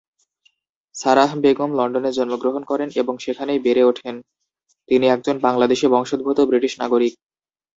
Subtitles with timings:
[0.95, 4.15] Sarah Begum লন্ডনে জন্মগ্রহণ করেন এবং সেখানেই বেড়ে ওঠেন,
[4.89, 7.13] তিনি একজন বাংলাদেশি বংশোদ্ভূত ব্রিটিশ নাগরিক।